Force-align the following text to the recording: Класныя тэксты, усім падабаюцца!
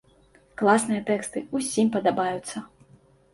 Класныя 0.61 1.01
тэксты, 1.09 1.43
усім 1.59 1.93
падабаюцца! 1.97 2.57